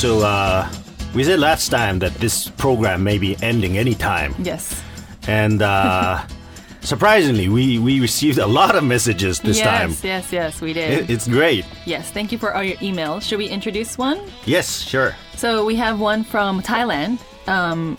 [0.00, 0.66] So uh,
[1.14, 4.82] we said last time that this program may be ending anytime, Yes.
[5.28, 6.24] and uh,
[6.80, 9.90] surprisingly, we we received a lot of messages this yes, time.
[9.90, 10.90] yes, yes, yes, we did.
[11.04, 11.66] It, it's great.
[11.84, 13.28] yes, thank you for all your emails.
[13.28, 14.18] Should we introduce one?
[14.46, 15.14] Yes, sure.
[15.36, 17.20] So we have one from Thailand.
[17.46, 17.98] Um,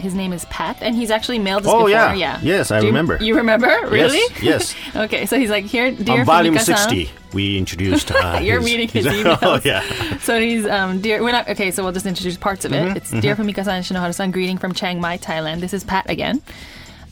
[0.00, 1.90] his name is Pat, and he's actually mailed us Oh, before.
[1.90, 2.14] yeah.
[2.14, 2.40] yeah.
[2.42, 3.18] Yes, I Do remember.
[3.22, 3.68] You remember?
[3.88, 4.20] Really?
[4.42, 4.74] yes.
[4.96, 8.10] okay, so he's like, here, dear On volume 60, we introduced.
[8.10, 9.64] Uh, You're his- reading his oh emails.
[9.64, 10.18] yeah.
[10.18, 11.22] So he's um dear.
[11.22, 11.70] We're not okay.
[11.70, 12.76] So we'll just introduce parts of it.
[12.84, 15.60] Mm-hmm, It's dear Fumika-san, Shinohara-san, greeting from Chiang Mai, Thailand.
[15.60, 16.42] This is Pat again.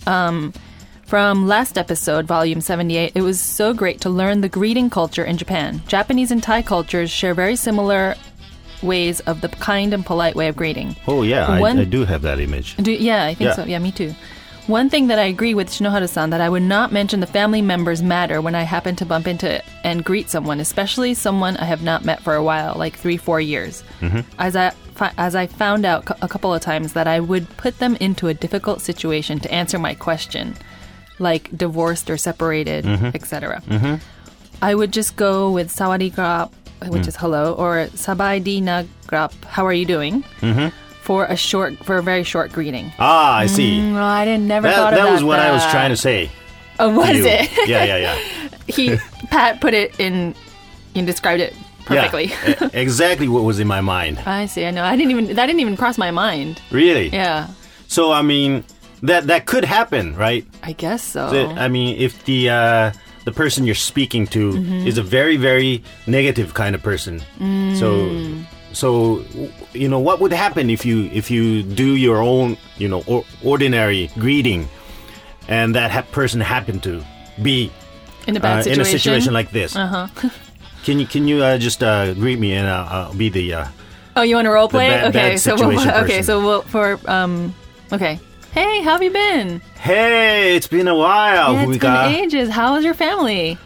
[0.07, 0.53] Um,
[1.05, 5.39] from last episode, volume seventy-eight, it was so great to learn the greeting culture in
[5.39, 5.81] Japan.
[5.87, 8.15] Japanese and Thai cultures share very similar
[8.83, 10.97] ways of the kind and polite way of greeting.
[11.07, 12.77] Oh yeah, I, One- I do have that image.
[12.77, 13.55] Do, yeah, I think Yeah.
[13.55, 13.65] so.
[13.65, 14.15] Yeah, me too.
[14.67, 18.03] One thing that I agree with Shinohara-san that I would not mention the family members
[18.03, 22.05] matter when I happen to bump into and greet someone, especially someone I have not
[22.05, 23.83] met for a while, like three, four years.
[24.03, 24.20] Mm-hmm.
[24.39, 24.73] As I
[25.17, 28.35] as I found out a couple of times that I would put them into a
[28.35, 30.55] difficult situation to answer my question,
[31.19, 33.11] like divorced or separated, mm-hmm.
[33.15, 33.63] etc.
[33.67, 33.95] Mm-hmm.
[34.61, 36.15] I would just go with Sawadi
[36.87, 40.23] which is hello, or na grap, how are you doing?
[41.03, 42.93] For a short, for a very short greeting.
[42.98, 43.81] Ah, I see.
[43.81, 45.12] No, I didn't never that thought of that that.
[45.12, 46.31] was what I was trying to say.
[46.79, 47.25] Oh, was you.
[47.27, 47.51] it?
[47.69, 48.48] yeah, yeah, yeah.
[48.69, 48.97] he
[49.31, 50.35] Pat put it in.
[50.93, 51.55] He described it
[51.87, 52.27] perfectly.
[52.27, 54.19] Yeah, exactly what was in my mind.
[54.27, 54.67] I see.
[54.67, 54.85] I know.
[54.85, 55.35] I didn't even.
[55.35, 56.61] That didn't even cross my mind.
[56.70, 57.09] Really?
[57.09, 57.48] Yeah.
[57.87, 58.65] So I mean,
[59.03, 60.47] that that could happen, right?
[60.63, 61.31] I guess so.
[61.31, 62.92] That- I mean, if the uh,
[63.29, 64.89] the person you're speaking to Mm-hmm.
[64.89, 67.21] is a very very negative kind of person,
[67.77, 68.45] so Mm.
[68.73, 68.89] so
[69.77, 73.25] you know what would happen if you if you do your own you know or,
[73.45, 74.65] ordinary greeting,
[75.48, 77.05] and that ha- person happened to
[77.43, 77.69] be
[78.27, 78.81] in a bad uh, situation.
[78.81, 79.77] in a situation like this.
[79.77, 80.07] Uh-huh.
[80.85, 83.67] can you can you uh, just uh, greet me and I'll be the uh,
[84.17, 84.89] oh, you want to role play?
[84.89, 85.37] bad- okay.
[85.37, 86.20] so we'll, okay.
[86.20, 86.23] person.
[86.25, 87.53] So we'll for um.
[87.92, 88.20] Okay.
[88.53, 89.61] Hey, how have you been?
[89.79, 91.53] Hey, it's been a while.
[91.55, 92.48] Yeah, it's been got ages.
[92.48, 93.59] How is your family?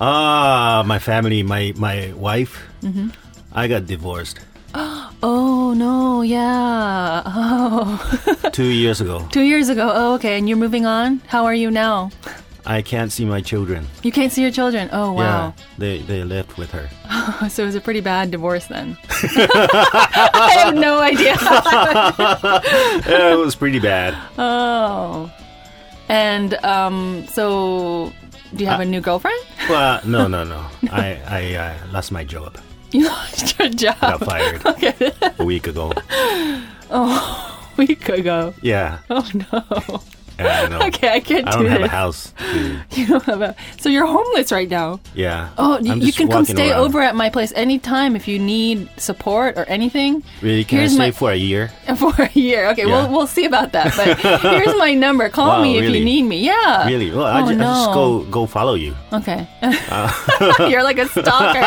[0.00, 2.62] ah my family, my my wife.
[2.82, 3.08] Mm-hmm.
[3.52, 4.38] I got divorced
[5.22, 7.22] Oh no, yeah.
[7.40, 8.50] Oh.
[8.52, 9.26] Two years ago.
[9.32, 9.90] two years ago.
[9.92, 10.38] Oh, okay.
[10.38, 11.20] And you're moving on.
[11.26, 12.10] How are you now?
[12.68, 13.86] I can't see my children.
[14.02, 14.90] You can't see your children.
[14.92, 15.22] Oh wow.
[15.22, 16.88] Yeah, they they left with her.
[17.48, 18.96] So it was a pretty bad divorce then.
[19.10, 21.36] I have no idea.
[23.08, 24.14] yeah, it was pretty bad.
[24.38, 25.30] oh.
[26.10, 28.12] And um, so,
[28.56, 29.38] do you have a new girlfriend?
[29.68, 30.64] Well, no, no, no.
[30.90, 32.56] I I uh, lost my job.
[32.92, 35.12] You lost your job Got fired Okay.
[35.38, 35.92] a week ago.
[36.90, 38.54] a week ago.
[38.62, 40.00] Yeah, Oh no.
[40.38, 40.78] Yeah, I know.
[40.88, 41.90] Okay, I can't I do don't have a this.
[41.90, 42.32] house.
[42.38, 43.56] To, You don't have a.
[43.80, 45.00] So you're homeless right now.
[45.14, 45.50] yeah.
[45.58, 46.80] Oh, y- I'm you just can come walking stay around.
[46.80, 50.22] over at my place anytime if you need support or anything.
[50.42, 50.64] Really?
[50.64, 51.68] Can Here's I stay my- for a year?
[51.98, 52.68] For a year.
[52.70, 53.02] Okay, Yeah.
[53.08, 53.94] we'll we'll see about that.
[53.96, 55.28] But here's my number.
[55.28, 55.98] Call Wow, me if really?
[55.98, 56.38] you need me.
[56.44, 56.86] Yeah.
[56.86, 57.10] Really?
[57.10, 57.94] Well, I, Oh, ju- I just no.
[57.94, 58.94] go go follow you.
[59.12, 59.48] Okay.
[59.62, 60.68] Uh.
[60.70, 61.60] You're like a stalker.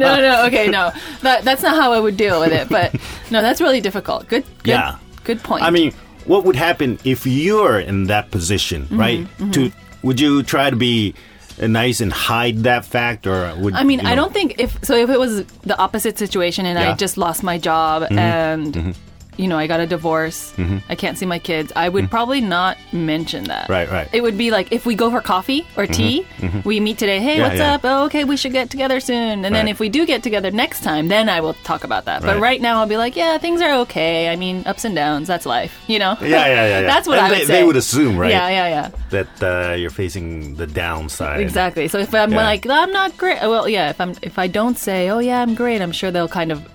[0.00, 0.92] no, no, okay, no.
[1.22, 2.68] That that's not how I would deal with it.
[2.68, 2.94] But
[3.30, 4.28] no, that's really difficult.
[4.28, 4.98] Good, good Yeah.
[5.24, 5.62] good point.
[5.62, 5.92] I mean,
[6.26, 9.52] what would happen if you're in that position, Mm-hmm, right?
[9.52, 9.72] To
[10.02, 11.14] would you try to be
[11.60, 14.94] nice and hide that fact, or would I mean, you I don't think if so
[14.96, 16.88] if it was the opposite situation and I Yeah.
[16.90, 16.98] Mm-hmm.
[16.98, 18.94] just lost my job and
[19.36, 20.54] you know, I got a divorce,
[20.88, 23.64] I can't see my kids, I would probably not mention that.
[23.64, 23.72] Mm-hmm.
[23.72, 24.08] Right, right.
[24.12, 26.26] It would be like if we go for coffee or tea,
[26.64, 27.74] we meet today, hey, Yeah, what's yeah.
[27.74, 27.80] up?
[27.84, 29.44] Oh, okay, we should get together soon.
[29.44, 32.22] And then if we do get together next time, then I will talk about that.
[32.22, 32.40] But Right.
[32.40, 34.28] right now I'll be like, yeah, things are okay.
[34.28, 36.16] I mean, ups and downs, that's life, you know?
[36.20, 36.66] Yeah, yeah, yeah.
[36.80, 36.82] yeah.
[36.92, 37.52] that's what And I would they, say.
[37.60, 38.30] They would assume, right?
[38.30, 38.90] Yeah, yeah, yeah.
[39.10, 41.40] That uh, you're facing the downside.
[41.40, 41.88] Exactly.
[41.88, 43.40] So if I'm like, I'm not great.
[43.42, 43.90] Well, yeah.
[43.90, 46.66] If I'm, if I don't say, oh yeah, I'm great, I'm sure they'll kind of,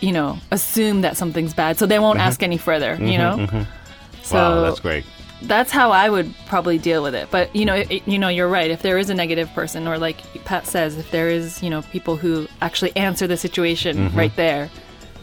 [0.00, 2.94] you know, assume that something's bad, so they won't ask any further.
[3.00, 3.36] You know.
[3.36, 4.34] So Mm-hmm.
[4.34, 5.04] wow, that's great.
[5.42, 7.28] that's how I would probably deal with it.
[7.30, 8.70] But you know, it, you know, you're right.
[8.70, 11.82] If there is a negative person, or like Pat says, if there is, you know,
[11.82, 14.68] people who actually answer the situation right there,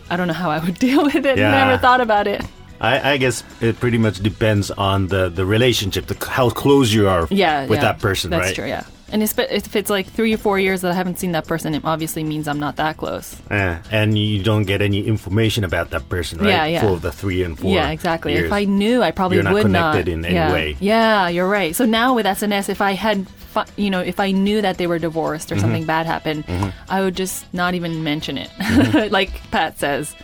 [0.10, 1.24] I don't know how I would deal with it.
[1.24, 1.40] Mm-hmm.
[1.40, 1.66] Yeah.
[1.66, 2.42] Never thought about it.
[2.82, 7.08] I, I guess it pretty much depends on the, the relationship, the, how close you
[7.08, 7.94] are Yeah, with yeah.
[7.94, 8.56] that person, That's right?
[8.56, 8.68] true.
[8.68, 8.84] Yeah.
[9.14, 9.38] And if
[9.76, 12.48] it's like three or four years that I haven't seen that person, it obviously means
[12.48, 13.40] I'm not that close.
[13.52, 16.48] Eh, and you don't get any information about that person, right?
[16.48, 16.82] Yeah, yeah.
[16.82, 17.72] For the three and four.
[17.72, 18.34] Yeah, exactly.
[18.34, 18.46] years.
[18.46, 19.92] If I knew, I probably You're not would not.
[19.92, 20.52] connected in any yeah.
[20.52, 20.78] way.
[20.80, 21.76] Yeah, you're right.
[21.76, 23.28] So now with SNS, if I had,
[23.78, 26.44] you know, if I knew that they were divorced or something bad happened,
[26.90, 28.50] I would just not even mention it.
[28.50, 29.12] Mm-hmm.
[29.14, 30.16] like Pat says.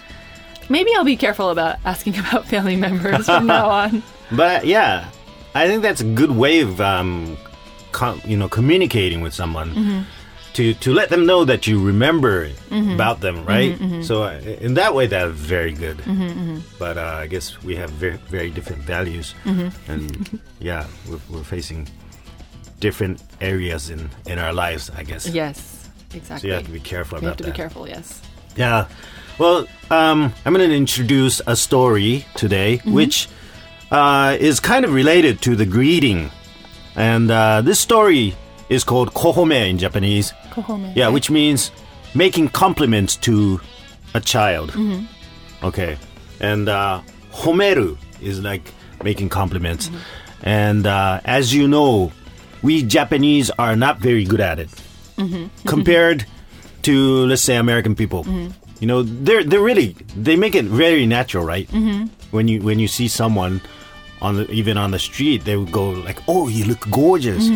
[0.67, 4.01] Maybe I'll be careful about asking about family members from now on.
[4.31, 5.11] But yeah,
[5.53, 7.37] I think that's a good way of um,
[8.25, 9.69] you know communicating with someone.
[9.75, 10.01] Mm-hmm.
[10.53, 12.49] to to let them know that you remember
[12.95, 13.77] about them, right?
[14.03, 15.97] So uh, in that way, that's very good.
[16.79, 19.35] But uh, I guess we have very very different values,
[19.87, 21.87] and yeah, we're, we're facing
[22.79, 24.89] different areas in in our lives.
[24.99, 25.27] I guess.
[25.27, 26.49] Yes, So exactly.
[26.49, 27.53] you have to be careful You about have to that.
[27.53, 27.87] be careful.
[27.87, 28.21] Yes.
[28.57, 28.85] Yeah.
[29.37, 33.27] Well, um, I'm going to introduce a story today, which
[33.91, 36.31] uh, is kind of related to the greeting.
[36.95, 38.35] And uh, this story
[38.69, 40.33] is called kohome in Japanese.
[40.51, 41.71] Kohome, Yeah, which means
[42.15, 43.59] making compliments to
[44.13, 44.73] a child.
[45.63, 45.97] Okay.
[46.39, 47.01] And uh,
[47.31, 49.89] homeru is like making compliments.
[50.41, 52.11] And uh, as you know,
[52.61, 54.69] we Japanese are not very good at it
[55.65, 56.25] compared
[56.83, 58.25] to let's say American people.
[58.79, 61.67] You know, they're they're really they make it very natural, right?
[61.67, 62.07] Mm-hmm.
[62.31, 63.61] When you when you see someone
[64.22, 67.48] on the, even on the street, they would go like, "Oh, you look gorgeous."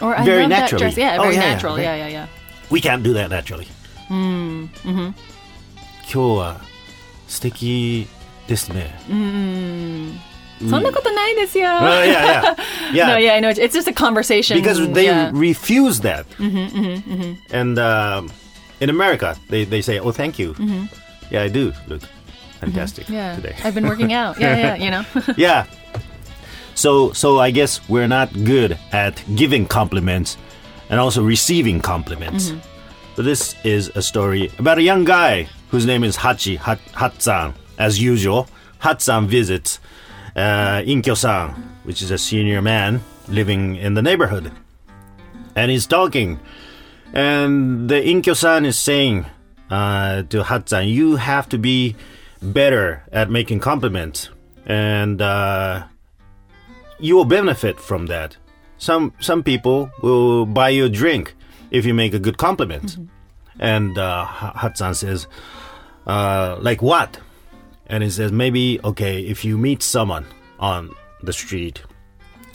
[0.00, 0.84] Or I Very love naturally.
[0.86, 0.96] that dress.
[0.96, 1.74] Yeah, Oh, very yeah, yeah, natural.
[1.76, 2.26] very- Yeah, yeah, yeah.
[2.70, 3.68] We can't do that naturally.
[4.08, 5.14] Mm, mm-hmm.
[6.08, 6.60] 今日は
[7.28, 8.06] 素敵
[8.46, 8.94] ですね。
[9.08, 11.68] そんなことないですよ。
[11.68, 12.56] Uh, yeah, yeah,
[12.92, 13.06] yeah.
[13.08, 13.50] No, yeah, I know.
[13.50, 14.56] It's just a conversation.
[14.58, 15.30] because they yeah.
[15.34, 16.24] refuse that.
[17.52, 18.30] And um,
[18.80, 20.54] in America, they, they say, "Oh, thank you."
[21.30, 22.02] Yeah, I do look
[22.61, 23.35] fantastic yeah.
[23.35, 23.55] today.
[23.63, 24.39] I've been working out.
[24.39, 25.05] Yeah, yeah, you know.
[25.37, 25.65] yeah.
[26.75, 30.37] So so I guess we're not good at giving compliments
[30.89, 32.53] and also receiving compliments.
[33.15, 37.53] So this is a story about a young guy whose name is Hachi Hat, Hatsan.
[37.77, 38.47] As usual,
[38.79, 39.79] Hatsan visits
[40.35, 41.49] uh, Inkyo-san,
[41.83, 44.51] which is a senior man living in the neighborhood,
[45.55, 46.39] and he's talking.
[47.13, 49.25] And the Inkyo-san is saying
[49.69, 51.95] uh, to Hatsan, "You have to be
[52.41, 54.29] better at making compliments,
[54.65, 55.83] and uh,
[56.99, 58.37] you will benefit from that.
[58.77, 61.35] Some some people will buy you a drink
[61.69, 62.97] if you make a good compliment."
[63.59, 65.27] And uh, Hatsan says,
[66.07, 67.19] uh, "Like what?"
[67.87, 70.25] And he says, "Maybe okay, if you meet someone
[70.59, 71.83] on the street,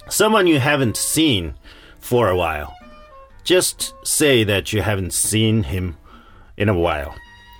[0.08, 1.54] someone you haven't seen
[2.00, 2.76] for a while."
[3.46, 5.96] just say that you haven't seen him
[6.56, 7.14] in a while.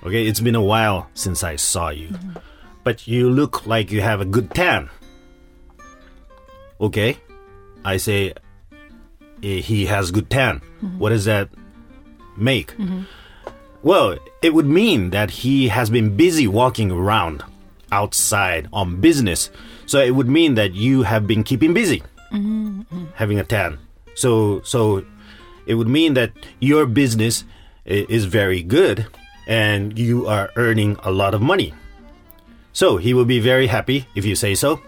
[0.07, 2.07] Okay, it's been a while since I saw you,
[2.85, 4.89] but you look like you have a good tan.
[6.79, 7.17] Okay,
[7.83, 8.33] I say
[9.43, 10.61] eh, he has good tan.
[10.97, 11.49] What does that
[12.37, 12.73] make?
[13.83, 17.43] Well, it would mean that he has been busy walking around
[17.91, 19.51] outside on business.
[19.87, 22.01] So it would mean that you have been keeping busy,
[23.15, 23.77] having a tan.
[24.15, 25.03] So so
[25.65, 26.31] it would mean that
[26.61, 27.43] your business
[27.83, 29.05] is very good
[29.47, 31.73] and you are earning a lot of money.
[32.73, 34.81] So he will be very happy if you say so.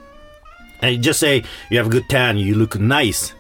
[0.82, 3.34] And just say you have a good tan, you look nice,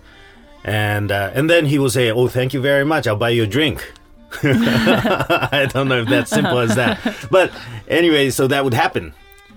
[0.63, 3.07] and uh, and then he will say, "Oh, thank you very much.
[3.07, 3.93] I'll buy you a drink."
[4.43, 6.99] I don't know if that's simple as that,
[7.31, 7.51] but
[7.87, 9.13] anyway, so that would happen.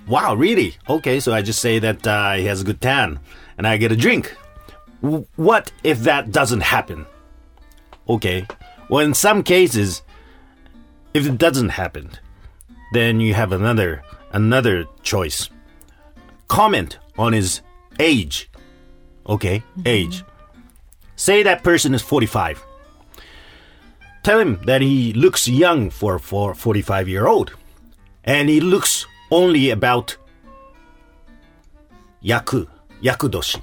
[0.06, 0.76] Wow, really?
[0.88, 3.18] Okay, so I just say that uh, he has a good tan,
[3.58, 4.36] and I get a drink.
[5.02, 7.06] W- what if that doesn't happen?
[8.08, 8.46] Okay.
[8.88, 10.02] Well, in some cases,
[11.14, 12.10] if it doesn't happen,
[12.92, 15.48] then you have another another choice.
[16.48, 17.60] Comment on his
[18.00, 18.50] age.
[19.26, 20.24] Okay, age.
[21.16, 22.64] Say that person is 45.
[24.22, 27.52] Tell him that he looks young for for 45 year old,
[28.24, 30.16] and he looks only about
[32.22, 32.66] yaku
[33.02, 33.62] yakudoshi.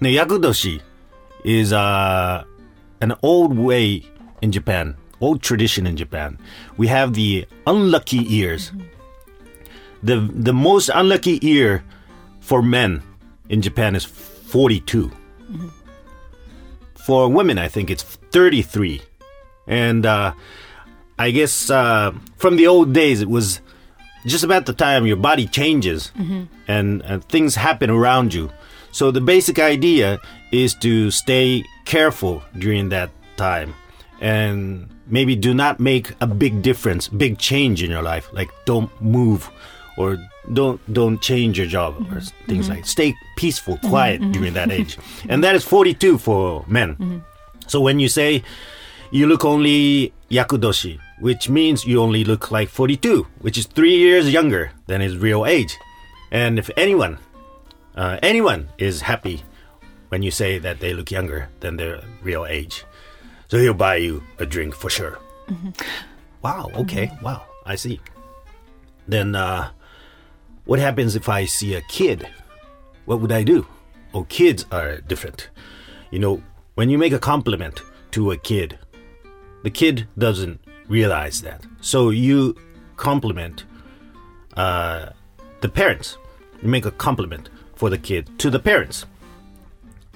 [0.00, 0.80] Now, yakudoshi
[1.44, 2.44] is uh,
[3.00, 4.04] an old way
[4.42, 6.38] in Japan, old tradition in Japan.
[6.76, 8.72] We have the unlucky years.
[10.02, 11.84] The the most unlucky year
[12.40, 13.02] for men
[13.48, 15.10] in Japan is 42.
[16.94, 19.00] For women, I think it's 33.
[19.66, 20.32] And uh,
[21.18, 23.60] I guess uh, from the old days, it was
[24.26, 26.10] just about the time your body changes
[26.66, 28.50] and, and things happen around you.
[28.92, 30.18] So the basic idea
[30.52, 33.74] is to stay careful during that time
[34.20, 38.28] and maybe do not make a big difference, big change in your life.
[38.32, 39.50] Like don't move
[39.96, 40.18] or
[40.52, 42.76] don't don't change your job or s- things mm-hmm.
[42.76, 43.88] like stay peaceful, mm-hmm.
[43.88, 44.32] quiet mm-hmm.
[44.32, 44.98] during that age.
[45.28, 47.22] And that is 42 for men.
[47.66, 48.42] So when you say
[49.10, 54.32] you look only yakudoshi, which means you only look like 42, which is three years
[54.32, 55.76] younger than his real age.
[56.30, 57.18] And if anyone,
[57.96, 59.42] uh, anyone is happy
[60.08, 62.84] when you say that they look younger than their real age,
[63.48, 65.18] so he'll buy you a drink for sure.
[66.42, 66.70] Wow.
[66.74, 67.10] Okay.
[67.22, 67.44] Wow.
[67.64, 68.00] I see.
[69.08, 69.70] Then, uh,
[70.64, 72.28] what happens if I see a kid?
[73.04, 73.66] What would I do?
[74.12, 75.48] Oh, kids are different.
[76.10, 76.42] You know,
[76.74, 78.78] when you make a compliment to a kid,
[79.62, 81.64] the kid doesn't realize that.
[81.80, 82.56] So you
[82.96, 83.64] compliment
[84.56, 85.10] uh,
[85.60, 86.18] the parents.
[86.62, 89.06] You make a compliment for the kid to the parents.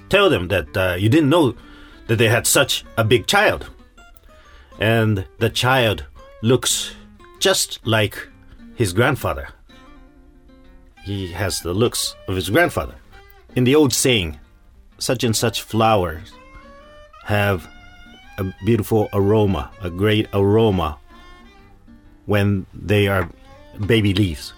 [0.09, 1.55] Tell them that uh, you didn't know
[2.11, 3.69] that they had such a big child.
[4.81, 6.03] And the child
[6.41, 6.93] looks
[7.39, 8.27] just like
[8.75, 9.47] his grandfather.
[11.05, 12.95] He has the looks of his grandfather.
[13.55, 14.37] In the old saying,
[14.97, 16.33] such and such flowers
[17.23, 17.65] have
[18.37, 20.97] a beautiful aroma, a great aroma
[22.25, 23.29] when they are
[23.85, 24.51] baby leaves.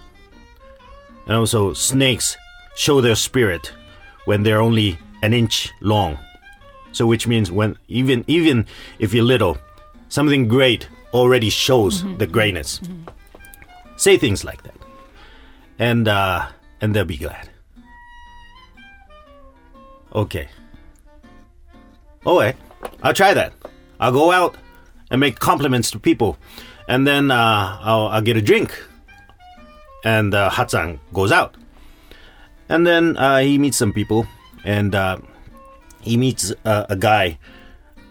[1.28, 2.36] And also, snakes
[2.76, 3.72] show their spirit
[4.26, 6.18] when they're only an inch long.
[6.94, 8.66] So, which means when even even
[9.00, 9.58] if you're little,
[10.10, 12.80] something great already shows the greatness.
[13.98, 14.76] Say things like that,
[15.80, 16.48] and uh,
[16.82, 17.50] and they'll be glad.
[20.14, 20.48] Okay.
[22.26, 22.56] All right,
[23.02, 23.54] I'll try that.
[24.00, 24.56] I'll go out
[25.12, 26.38] and make compliments to people,
[26.88, 28.72] and then uh, I'll, I'll get a drink.
[30.06, 31.56] And uh, Hatsan goes out,
[32.70, 34.28] and then uh, he meets some people,
[34.64, 35.18] and uh,
[36.04, 37.40] he meets uh, a guy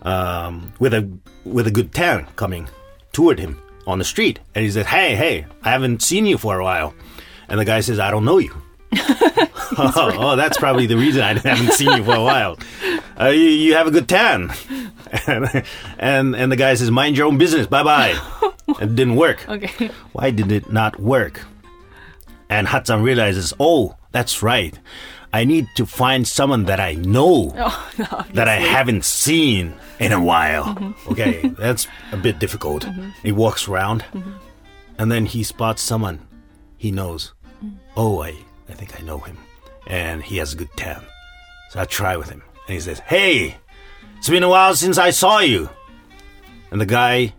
[0.03, 1.09] um, with a
[1.45, 2.69] with a good tan coming
[3.13, 6.59] toward him on the street, and he says, "Hey, hey, I haven't seen you for
[6.59, 6.95] a while,"
[7.49, 8.55] and the guy says, "I don't know you."
[8.97, 12.59] oh, oh, that's probably the reason I haven't seen you for a while.
[13.21, 14.53] Uh, you, you have a good tan,
[15.27, 15.65] and,
[15.99, 17.67] and and the guy says, "Mind your own business.
[17.67, 18.19] Bye bye."
[18.81, 19.47] It didn't work.
[19.49, 19.89] Okay.
[20.13, 21.41] Why did it not work?
[22.49, 24.79] And Hatsan realizes, oh, that's right.
[25.33, 30.13] I need to find someone that I know Oh, no, that I haven't seen in
[30.13, 30.65] a while.
[30.65, 30.93] Mm-hmm.
[31.13, 32.85] Okay, that's a bit difficult.
[32.85, 33.11] Mm-hmm.
[33.23, 34.33] He walks around mm-hmm.
[34.99, 36.21] and then he spots someone
[36.77, 37.33] he knows.
[37.65, 37.77] Mm.
[37.97, 38.35] Oh, I,
[38.69, 39.39] I think I know him.
[39.87, 41.01] And he has a good tan.
[41.71, 42.43] So I try with him.
[42.67, 43.57] And he says, Hey,
[44.19, 45.71] it's been a while since I saw you.
[46.73, 47.35] And the guy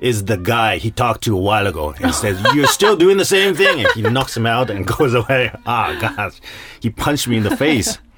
[0.00, 1.94] is the guy he talked to a while ago.
[2.00, 3.80] And says, You're still doing the same thing.
[3.84, 5.50] And he knocks him out and goes away.
[5.66, 6.40] Ah, gosh.
[6.80, 7.98] He punched me in the face.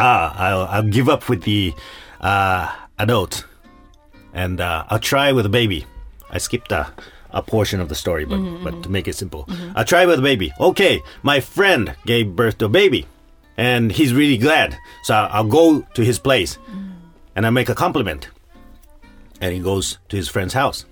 [0.00, 1.74] Ah, I'll, I'll give up with the
[2.20, 3.44] uh, adult.
[4.32, 5.86] And uh, I'll try with a baby.
[6.30, 6.92] I skipped a,
[7.32, 9.48] a portion of the story, but, but to make it simple.
[9.74, 10.52] I'll try with a baby.
[10.60, 13.08] Okay, my friend gave birth to a baby.
[13.56, 14.78] And he's really glad.
[15.02, 16.58] So I'll, I'll go to his place
[17.34, 18.28] and I make a compliment
[19.40, 20.84] and he goes to his friend's house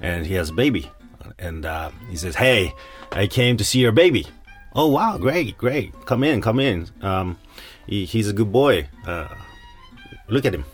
[0.00, 0.90] and he has a baby.
[1.38, 2.72] And uh, he says hey
[3.12, 4.26] i came to see your baby.
[4.74, 5.92] Oh wow great great.
[6.06, 6.88] Come in come in.
[7.02, 7.38] Um,
[7.86, 8.88] he, he's a good boy.
[9.06, 9.28] Uh,
[10.28, 10.64] look at him.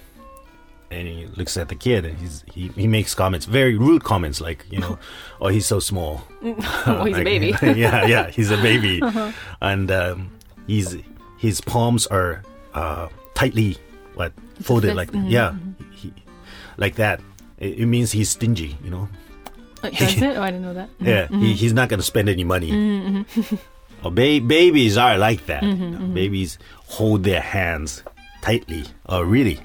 [0.91, 4.41] And he looks at the kid and he's, he, he makes comments very rude comments
[4.43, 4.99] like you know
[5.41, 6.23] oh he's so small.
[6.87, 7.55] Oh, he's a baby.
[7.81, 9.00] yeah yeah he's a baby.
[9.61, 10.31] And um,
[10.67, 10.97] he's
[11.38, 12.43] his palms are
[12.75, 13.79] uh, tightly
[14.14, 15.55] what folded like mhm, yeah
[15.93, 16.12] he,
[16.76, 17.21] like that
[17.62, 19.09] it, it means he's stingy you know?
[19.83, 20.37] Oh, uh, Does it?
[20.37, 20.88] Oh, I didn't know that.
[21.00, 21.35] yeah he, mm-hmm.
[21.35, 21.52] Mm-hmm.
[21.62, 22.71] he's not gonna spend any money.
[24.04, 25.62] Oh, ba- babies are like that.
[26.12, 26.59] Babies
[26.90, 28.02] hold their hands
[28.42, 28.83] tightly.
[29.07, 29.61] Oh really?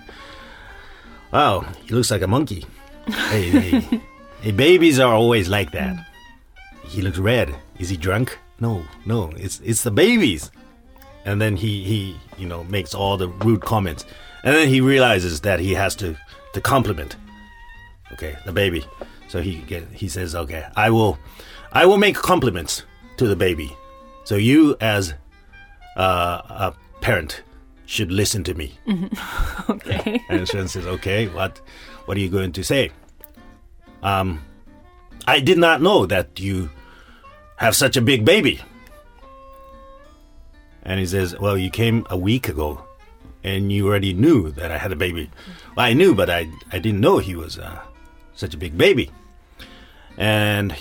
[1.31, 2.65] Wow he looks like a monkey.
[3.31, 4.01] Hey, hey,
[4.41, 5.95] hey babies are always like that.
[5.95, 6.05] Mm.
[6.85, 7.55] He looks red.
[7.79, 8.37] Is he drunk?
[8.59, 9.31] No no.
[9.37, 10.51] It's it's the babies.
[11.25, 14.05] And then he he you know makes all the rude comments.
[14.43, 16.15] And then he realizes that he has to
[16.53, 17.15] to compliment
[18.13, 18.85] okay the baby
[19.27, 21.17] so he get he says okay i will
[21.73, 22.83] i will make compliments
[23.17, 23.75] to the baby
[24.23, 25.13] so you as
[25.95, 27.41] uh, a parent
[27.85, 28.77] should listen to me
[29.69, 30.21] Okay.
[30.29, 31.59] and Shen says, "Okay, what,
[32.05, 32.91] what are you going to say?"
[34.03, 34.41] Um,
[35.27, 36.69] I did not know that you
[37.57, 38.61] have such a big baby.
[40.83, 42.81] And he says, "Well, you came a week ago,
[43.43, 45.29] and you already knew that I had a baby.
[45.75, 47.79] Well, I knew, but I, I didn't know he was uh,
[48.37, 49.11] such a big baby.
[50.17, 50.75] And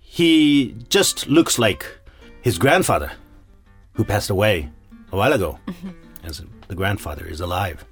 [0.00, 1.86] he just looks like
[2.42, 3.12] his grandfather,
[3.92, 4.68] who passed away
[5.12, 5.58] a while ago.
[6.24, 7.84] As the grandfather is alive."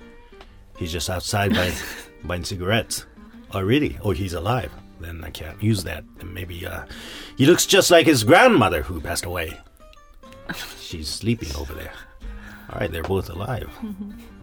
[0.81, 1.75] He's just outside buying,
[2.25, 3.05] buying cigarettes.
[3.53, 3.99] Oh, really?
[4.03, 4.73] Oh, he's alive.
[4.99, 6.05] Then I can't use that.
[6.21, 6.87] And maybe uh,
[7.37, 9.59] he looks just like his grandmother who passed away.
[10.81, 11.93] She's sleeping over there.
[12.71, 13.69] All right, they're both alive.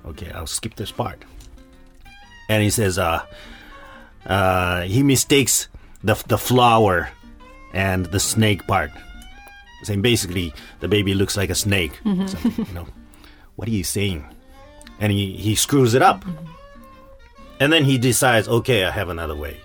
[0.05, 1.25] Okay, I'll skip this part.
[2.49, 3.25] And he says, uh,
[4.25, 5.67] uh, he mistakes
[6.03, 7.09] the the flower
[7.73, 8.91] and the snake part,
[9.83, 11.99] saying basically the baby looks like a snake.
[12.03, 12.87] Something, you know,
[13.55, 14.25] what are you saying?
[14.99, 16.25] and he, he screws it up.
[17.59, 19.59] And then he decides, okay, I have another way.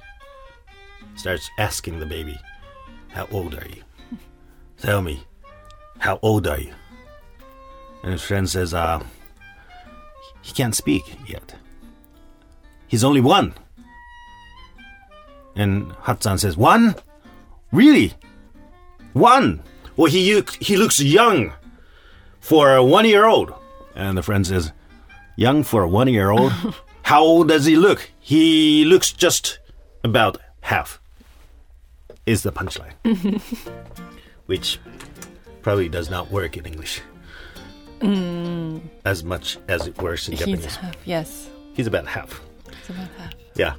[1.16, 2.38] Starts asking the baby,
[3.10, 3.82] How old are you?
[4.78, 5.24] Tell me,
[5.98, 6.72] how old are you?
[8.02, 9.02] And his friend says, uh,
[10.40, 11.54] he can't speak yet.
[12.88, 13.54] He's only one.
[15.54, 16.94] And Hatsan says, One?
[17.72, 18.14] Really?
[19.12, 19.62] One?
[19.96, 21.52] Well, he, he looks young
[22.40, 23.52] for a one year old.
[23.94, 24.72] And the friend says,
[25.36, 26.52] Young for a one year old?
[27.02, 28.10] How old does he look?
[28.20, 29.58] He looks just
[30.04, 31.00] about half,
[32.26, 32.94] is the punchline.
[34.46, 34.78] Which
[35.62, 37.02] probably does not work in English
[38.02, 38.80] mm.
[39.04, 40.76] as much as it works in He's Japanese.
[40.76, 40.96] half.
[41.04, 41.48] Yes.
[41.74, 42.40] He's about half.
[42.68, 43.32] It's about half.
[43.54, 43.74] Yeah.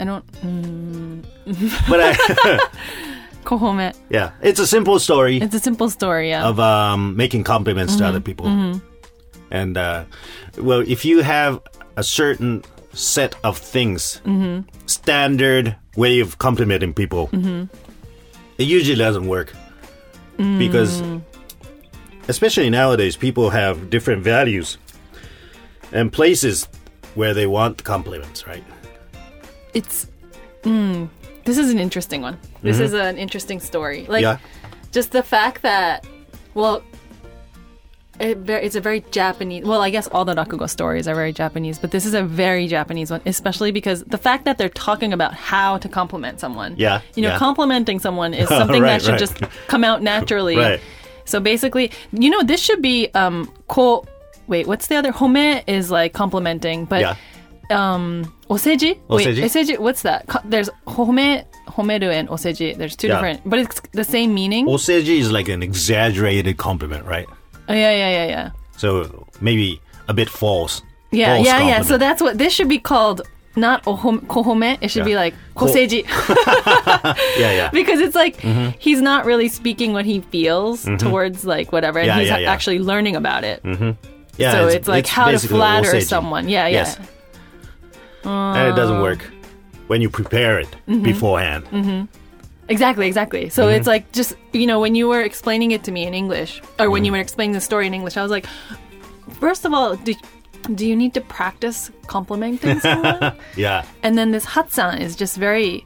[0.00, 0.24] I don't.
[0.42, 1.22] Mm,
[1.88, 2.12] But I,
[3.44, 3.94] kohome.
[4.08, 6.30] yeah, it's a simple story It's a simple story.
[6.30, 6.48] Yeah.
[6.48, 8.80] of um, making compliments to other people.
[9.50, 10.04] And, uh,
[10.58, 11.60] well, if you have
[11.96, 14.20] a certain set of things,
[14.86, 17.28] standard way of complimenting people,
[18.58, 19.52] it usually doesn't work.
[20.36, 21.02] Because,
[22.28, 24.78] especially nowadays, people have different values
[25.92, 26.68] and places
[27.14, 28.64] where they want compliments, right?
[29.74, 30.06] It's.
[30.62, 31.08] Mm,
[31.44, 32.38] this is an interesting one.
[32.62, 34.06] This is an interesting story.
[34.06, 34.38] Like, yeah.
[34.92, 36.06] just the fact that,
[36.52, 36.82] well,
[38.20, 39.64] it, it's a very Japanese.
[39.64, 42.66] Well, I guess all the rakugo stories are very Japanese, but this is a very
[42.66, 46.74] Japanese one, especially because the fact that they're talking about how to compliment someone.
[46.76, 47.38] Yeah, You know, yeah.
[47.38, 49.18] complimenting someone is something Right, that should right.
[49.18, 50.56] just come out naturally.
[50.56, 50.80] Right.
[51.24, 54.04] So basically, you know, this should be um ko.
[54.48, 55.12] Wait, what's the other?
[55.12, 57.16] Home is like complimenting, but Yeah.
[57.70, 58.98] Um oseji.
[59.08, 59.42] Wait, Oseji?
[59.44, 59.78] oseji.
[59.78, 60.26] What's that?
[60.44, 62.76] There's home, homeru, and oseji.
[62.76, 63.14] There's two Yeah.
[63.14, 64.66] different, but it's the same meaning.
[64.66, 67.26] Oseji is like an exaggerated compliment, right?
[67.68, 68.50] Oh, yeah, yeah, yeah, yeah.
[68.76, 70.82] So maybe a bit false.
[71.12, 71.82] Yeah, False yeah, yeah.
[71.82, 73.22] So that's what this should be called.
[73.56, 74.78] Not ohom, kohome.
[74.80, 76.06] It should be like Ko- koseji
[77.38, 77.70] yeah, yeah.
[77.72, 78.70] because it's like Mm-hmm.
[78.78, 82.52] he's not really speaking what he feels towards like whatever, and Yeah, he's yeah, yeah.
[82.52, 83.60] actually learning about it.
[84.38, 86.06] yeah so it's, like how to flatter oseji.
[86.06, 86.48] someone.
[86.48, 86.72] Yeah, yeah.
[86.86, 86.98] Yes.
[88.24, 89.22] And it doesn't work
[89.88, 91.02] when you prepare it Mm-hmm.
[91.02, 92.08] beforehand.
[92.68, 93.48] Exactly, exactly.
[93.50, 93.76] So Mm-hmm.
[93.76, 96.90] it's like just you know when you were explaining it to me in English, or
[96.90, 98.46] when you were explaining the story in English, I was like,
[99.40, 100.14] first of all, do,
[100.74, 103.34] do you need to practice complimenting someone?
[103.56, 103.84] Yeah.
[104.02, 105.84] and then this Hatsan is just very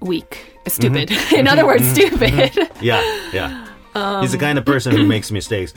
[0.00, 1.08] weak, stupid.
[1.10, 1.36] Mm-hmm.
[1.36, 2.50] in other words, stupid.
[2.80, 3.02] Yeah.
[3.32, 3.66] Yeah.
[3.94, 5.74] Um, He's the kind of person who makes mistakes.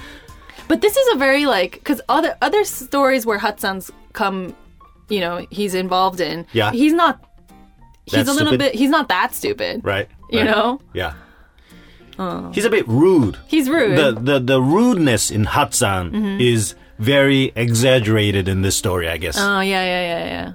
[0.69, 4.55] but this is a very like because other other stories where Hatsans come,
[5.09, 6.45] you know, he's involved in.
[6.53, 6.71] Yeah.
[6.71, 7.23] he's not.
[8.05, 8.71] He's That's a little stupid?
[8.71, 8.75] bit.
[8.75, 9.81] He's not that stupid.
[9.83, 10.07] Right?
[10.31, 10.49] You Right.
[10.51, 11.13] know, Yeah.
[12.53, 13.37] He's a bit rude.
[13.47, 13.97] he's rude.
[13.97, 16.39] The, the the rudeness in Hatsan Mm-hmm.
[16.39, 19.35] is very exaggerated in this story, I guess.
[19.37, 20.53] oh yeah, yeah, yeah, yeah.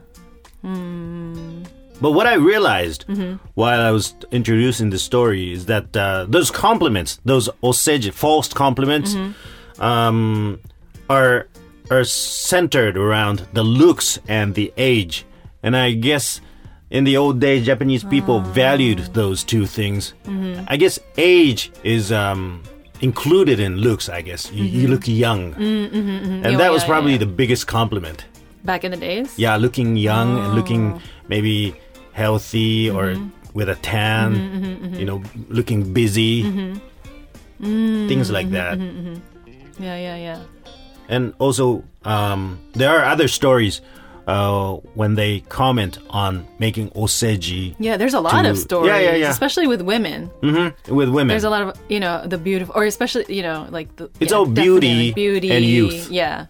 [2.01, 3.37] But what I realized Mm-hmm.
[3.55, 9.15] while I was introducing the story is that uh, those compliments, those oseji false compliments,
[9.15, 9.83] Mm-hmm.
[9.83, 10.61] um,
[11.11, 11.47] are
[11.91, 15.25] are centered around the looks and the age.
[15.63, 16.41] And I guess
[16.91, 18.53] in the old days, Japanese people Ah.
[18.53, 20.15] valued those two things.
[20.25, 20.65] Mm-hmm.
[20.69, 22.63] I guess age is um,
[23.01, 24.09] included in looks.
[24.09, 26.45] I guess you, you look young, and Mm-hmm.
[26.45, 27.19] Yeah, that was yeah, probably yeah.
[27.19, 28.25] the biggest compliment.
[28.65, 29.39] Back in the days.
[29.39, 31.01] Yeah, looking young and looking Oh.
[31.29, 31.75] maybe
[32.13, 33.29] healthy or Mm-hmm.
[33.59, 36.45] with a tan, you know, looking busy.
[36.45, 38.09] Mm-hmm.
[38.09, 38.79] Things like that.
[39.79, 40.41] Yeah, yeah, yeah.
[41.11, 43.81] And also, um, there are other stories
[44.27, 49.01] uh, when they comment on making oseji Yeah, there's a lot To- of stories, Yeah,
[49.01, 49.31] yeah, yeah.
[49.31, 50.31] especially with women.
[50.41, 50.95] Mm-hmm.
[50.95, 51.29] with women.
[51.29, 54.31] There's a lot of you know the beautiful, or especially you know like the It's
[54.31, 56.09] yeah, all beauty beauty and youth.
[56.11, 56.47] Yeah,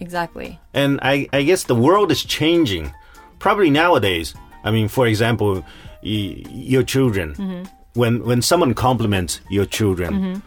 [0.00, 0.58] exactly.
[0.74, 2.92] and I, I guess the world is changing.
[3.38, 4.34] Probably nowadays.
[4.64, 5.64] I mean, for example,
[6.02, 7.34] y- your children.
[7.34, 7.62] Mm-hmm.
[7.94, 10.42] When when someone compliments your children,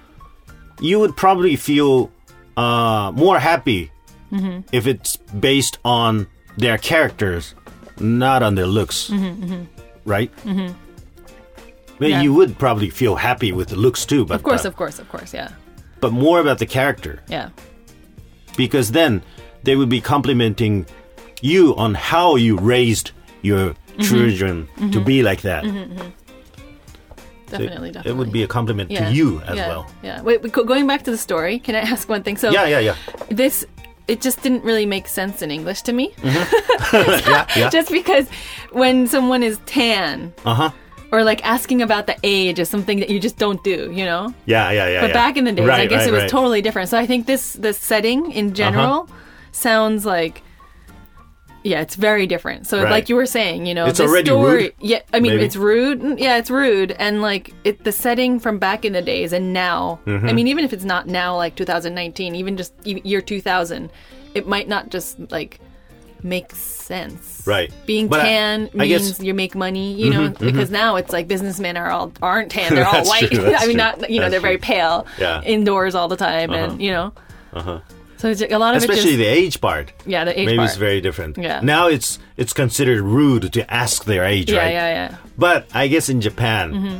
[0.79, 2.09] you would probably feel
[2.57, 3.89] uh, more happy
[4.31, 4.61] Mm-hmm.
[4.71, 6.25] if it's based on
[6.57, 7.53] their characters,
[7.99, 9.11] not on their looks.
[10.05, 10.31] Right?
[10.37, 10.73] Mm-hmm.
[11.99, 12.21] Well, Yeah.
[12.23, 14.97] you would probably feel happy with the looks too, but Of course, uh, of course,
[14.97, 15.35] of course.
[15.35, 15.49] Yeah,
[16.01, 17.49] but more about the character yeah,
[18.57, 19.21] because then
[19.63, 20.87] they would be complimenting
[21.43, 23.11] you on how you raised
[23.43, 24.01] your Mm-hmm.
[24.09, 25.63] children to be like that.
[27.53, 28.11] Definitely, it, definitely.
[28.11, 29.09] it would be a compliment yeah.
[29.09, 29.91] to you as yeah, well.
[30.01, 30.21] Yeah.
[30.21, 32.37] Wait, going back to the story, can I ask one thing?
[32.37, 32.95] So Yeah, yeah, yeah.
[33.29, 33.65] this
[34.07, 36.13] it just didn't really make sense in English to me.
[36.23, 37.69] yeah, yeah.
[37.69, 38.27] just because
[38.71, 40.71] when someone is tan Uh huh.
[41.11, 44.33] or like asking about the age is something that you just don't do, you know?
[44.45, 45.01] Yeah, yeah, yeah.
[45.01, 45.13] But yeah.
[45.13, 46.29] back in the days, I guess right, it was right.
[46.29, 46.89] totally different.
[46.89, 49.09] So I think this this setting in general
[49.51, 50.42] sounds like
[51.63, 52.67] yeah, it's very different.
[52.67, 52.91] So Right.
[52.91, 55.45] like you were saying, you know, It's already story, rude, yeah, I mean maybe?
[55.45, 56.01] it's rude.
[56.01, 59.53] Mm, Yeah, it's rude, and like it, the setting from back in the days and
[59.53, 59.99] now.
[60.05, 60.27] Mm-hmm.
[60.29, 63.89] I mean, even if it's not now, like 2019, even just year 2000,
[64.33, 65.59] it might not just like
[66.21, 67.43] make sense.
[67.45, 67.69] Right.
[67.85, 70.95] Being But I- tan I guess- Mm-hmm, means you make money, you know, because now
[70.95, 73.29] it's like businessmen are all aren't tan, they're all white.
[73.31, 73.73] true, I mean, true.
[73.75, 75.41] not you know, That's they're very pale, Yeah.
[75.43, 77.13] indoors all the time, and you know,
[77.53, 77.79] Uh-huh.
[78.23, 79.91] So it's a lot of Especially it the age part.
[80.07, 80.69] yeah, the age Maybe part.
[80.69, 81.35] it's very different.
[81.37, 81.59] Yeah.
[81.59, 84.71] Now it's it's considered rude to ask their age, yeah, right?
[84.71, 85.09] yeah, yeah.
[85.11, 85.17] Yeah.
[85.37, 86.97] But I guess in Japan, Mm-hmm.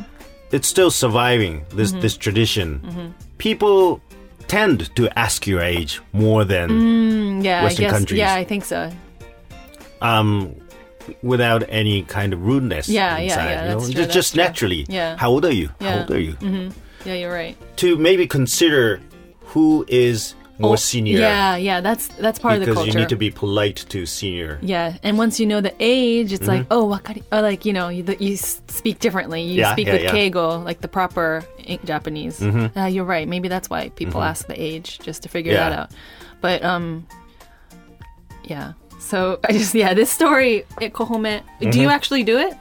[0.52, 2.68] it's still surviving this this tradition.
[2.84, 3.06] Mm-hmm.
[3.38, 4.00] People
[4.48, 7.96] tend to ask your age more than Yeah, Western I guess.
[7.96, 8.18] countries.
[8.20, 8.92] Yeah, I think so.
[10.02, 10.54] um
[11.22, 12.88] without any kind of rudeness.
[12.88, 13.80] Yeah, yeah, inside, yeah, you know?
[13.80, 14.42] true, Just, just true.
[14.44, 14.86] naturally.
[14.88, 15.16] Yeah.
[15.16, 15.68] How old are you?
[15.80, 15.90] Yeah.
[15.90, 16.36] How old are you?
[17.04, 17.56] Yeah, you're right.
[17.84, 19.00] To maybe consider
[19.52, 21.18] who is more Oh, senior.
[21.18, 22.86] Yeah, yeah, that's that's part of the culture.
[22.86, 24.58] Because you need to be polite to senior.
[24.62, 26.72] Yeah, and once you know the age, it's like, Mm-hmm.
[26.72, 29.42] oh, wakari, or like you know, you, you speak differently.
[29.42, 30.10] You Yeah, speak yeah, with yeah.
[30.12, 30.38] Mm-hmm.
[30.38, 31.42] keigo, like the proper
[31.84, 32.40] Japanese.
[32.42, 33.26] Uh, you're right.
[33.26, 35.90] Maybe that's why people ask the age just to figure that out.
[36.40, 37.06] But um,
[38.44, 38.72] yeah.
[39.00, 41.42] So I just yeah, this story, eh, kohome.
[41.60, 42.54] Do you actually do it?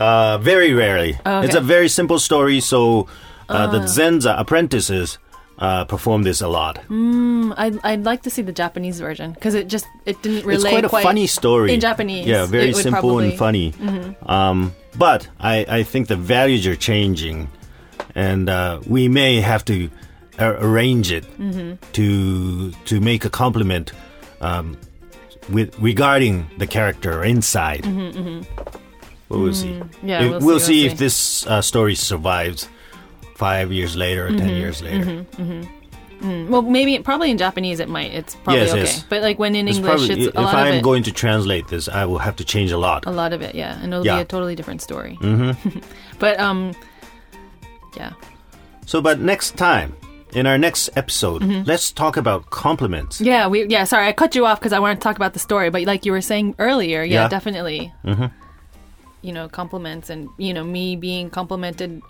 [0.00, 1.18] Uh, very rarely.
[1.24, 3.08] Oh, It's a very simple story, so
[3.48, 5.18] uh, the Zenza apprentices
[5.58, 6.78] uh, perform this a lot.
[6.90, 10.64] I'd, I'd like to see the Japanese version because it just it didn't relay it's
[10.64, 12.26] quite a funny story in Japanese.
[12.26, 13.38] Yeah, very simple probably- and
[13.74, 14.12] Mm-hmm.
[14.12, 14.16] funny.
[14.26, 17.48] Um, but I, I think the values are changing,
[18.14, 19.90] and uh, we may have to
[20.38, 21.74] uh, arrange it Mm-hmm.
[21.92, 23.92] to to make a compliment
[24.42, 24.76] um,
[25.50, 27.84] with regarding the character inside.
[29.28, 29.68] Well, we'll see.
[29.68, 30.06] Mm-hmm.
[30.08, 32.68] Yeah, If- we'll see, we'll we'll see if this uh, story survives
[33.36, 34.38] five years later or Mm-hmm.
[34.46, 35.26] ten years later.
[36.48, 38.12] Well, maybe probably in Japanese it might.
[38.12, 38.80] It's probably Yes, okay.
[38.80, 39.04] yes.
[39.08, 40.82] But like when in It's English, probably- it's a if lot I'm of it.
[40.82, 43.04] going to translate this, I will have to change a lot.
[43.06, 44.16] A lot of it, yeah, and it'll Yeah.
[44.16, 45.18] be a totally different story.
[45.20, 45.78] Mm-hmm.
[46.18, 46.72] but um,
[47.96, 48.12] yeah,
[48.86, 49.94] So, but next time,
[50.32, 53.16] in our next episode, let's talk about compliments.
[53.16, 53.26] Mm-hmm.
[53.26, 53.84] yeah, we yeah.
[53.84, 56.04] Sorry, I cut you off because I wanted to talk about the story, but like
[56.06, 57.28] you were saying earlier, yeah, Yeah.
[57.28, 57.92] definitely.
[58.04, 58.26] Mm-hmm.
[59.22, 62.00] You know, compliments and you know me being complimented.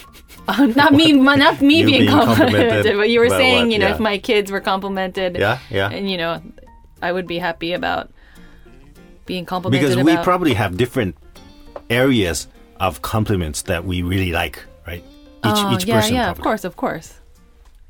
[0.48, 3.72] Uh, not me, not me You being, being complimented, complimented but you were saying, what?
[3.72, 3.94] you know, Yeah.
[3.94, 5.90] if my kids were complimented, Yeah, yeah.
[5.90, 6.42] and you know,
[7.02, 8.10] I would be happy about
[9.26, 10.24] being complimented Because we about.
[10.24, 11.14] probably have different
[11.88, 12.48] areas
[12.80, 14.58] of compliments that we really like,
[14.88, 15.04] right?
[15.44, 16.14] Each, Oh, each yeah, person.
[16.14, 17.20] yeah, of course, of course.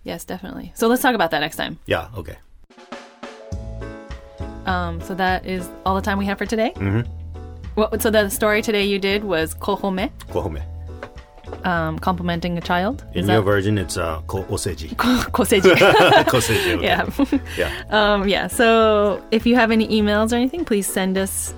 [0.05, 0.73] Yes, definitely.
[0.75, 1.79] So let's talk about that next time.
[1.87, 2.37] Yeah, okay.
[4.67, 6.73] Um, so that is all the time we have for today.
[6.77, 7.09] Mm-hmm.
[7.77, 10.63] Well, so the story today you did was kohome, Kohome.
[11.65, 13.05] Um, complimenting a child.
[13.15, 14.91] In Is your that version, it's uh, ko oseji.
[14.97, 15.71] koseji?
[16.33, 16.75] koseji.
[16.77, 16.85] okay.
[16.87, 17.09] yeah,
[17.57, 17.85] Yeah.
[18.15, 18.47] um, yeah.
[18.47, 21.55] So if you have any emails or anything, please send us.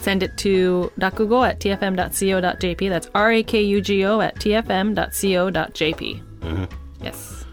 [0.00, 2.88] Send it to rakugo at tfm.co.jp.
[2.88, 6.22] That's R A K U G O at tfm.co.jp.
[6.40, 6.64] Mm-hmm.
[7.04, 7.44] Yes.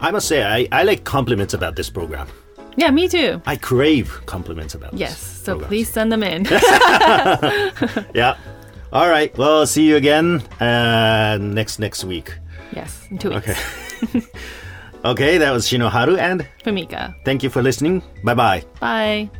[0.00, 2.28] I must say, I, I like compliments about this program.
[2.76, 3.40] Yeah, me too.
[3.46, 5.00] I crave compliments about this.
[5.00, 5.18] Yes.
[5.18, 5.68] So program.
[5.68, 6.44] please send them in.
[8.14, 8.36] Yeah.
[8.94, 9.36] All right.
[9.36, 12.30] Well, see you again uh, next next week.
[12.72, 13.48] yes, in two weeks.
[13.50, 14.22] Okay.
[15.04, 17.14] okay, that was Shinohara, and Fumika.
[17.24, 18.02] thank you for listening.
[18.22, 18.64] Bye bye.
[18.80, 19.30] Bye.